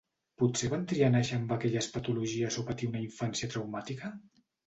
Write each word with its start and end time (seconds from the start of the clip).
Potser 0.43 0.69
van 0.69 0.85
triar 0.91 1.09
nàixer 1.15 1.37
amb 1.39 1.53
aquelles 1.57 1.89
patologies 1.97 2.59
o 2.63 2.65
patir 2.71 2.89
una 2.93 3.03
infància 3.05 3.53
traumàtica? 3.57 4.13